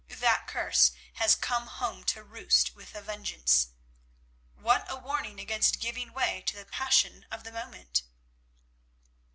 That 0.09 0.47
curse 0.47 0.93
has 1.21 1.35
come 1.35 1.67
home 1.67 2.03
to 2.05 2.23
roost 2.23 2.75
with 2.75 2.95
a 2.95 3.03
vengeance. 3.03 3.67
What 4.55 4.89
a 4.89 4.95
warning 4.95 5.39
against 5.39 5.79
giving 5.79 6.11
way 6.11 6.41
to 6.47 6.55
the 6.55 6.65
passion 6.65 7.27
of 7.29 7.43
the 7.43 7.51
moment!" 7.51 8.01